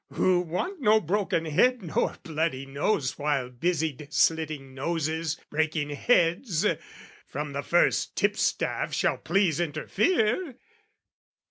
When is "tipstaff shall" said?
8.15-9.19